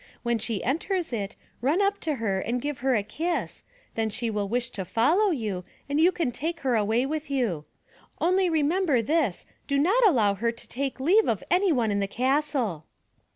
When 0.23 0.39
she 0.39 0.63
enters 0.63 1.13
it 1.13 1.35
run 1.61 1.79
up 1.79 1.99
to 1.99 2.15
her 2.15 2.39
and 2.39 2.59
give 2.59 2.79
her 2.79 2.95
a 2.95 3.03
kiss, 3.03 3.63
then 3.93 4.09
she 4.09 4.31
will 4.31 4.47
wish 4.49 4.71
to 4.71 4.83
follow 4.83 5.29
you 5.29 5.63
and 5.87 5.99
you 6.01 6.11
can 6.11 6.31
take 6.31 6.61
her 6.61 6.75
away 6.75 7.05
with 7.05 7.29
you. 7.29 7.65
Only 8.19 8.49
remember 8.49 9.03
this, 9.03 9.45
do 9.67 9.77
not 9.77 10.03
allow 10.07 10.33
her 10.33 10.51
to 10.51 10.67
take 10.67 10.99
leave 10.99 11.27
of 11.27 11.43
anyone 11.51 11.91
in 11.91 11.99
the 11.99 12.07
castle." 12.07 12.87